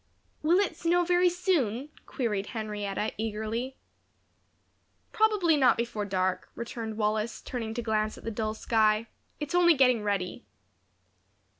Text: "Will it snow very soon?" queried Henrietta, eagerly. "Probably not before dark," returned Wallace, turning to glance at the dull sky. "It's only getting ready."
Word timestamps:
"Will 0.41 0.57
it 0.57 0.75
snow 0.75 1.05
very 1.05 1.29
soon?" 1.29 1.89
queried 2.07 2.47
Henrietta, 2.57 3.11
eagerly. 3.19 3.77
"Probably 5.11 5.55
not 5.55 5.77
before 5.77 6.05
dark," 6.05 6.49
returned 6.55 6.97
Wallace, 6.97 7.39
turning 7.39 7.75
to 7.75 7.83
glance 7.83 8.17
at 8.17 8.23
the 8.23 8.31
dull 8.31 8.55
sky. 8.55 9.09
"It's 9.39 9.53
only 9.53 9.75
getting 9.75 10.01
ready." 10.01 10.43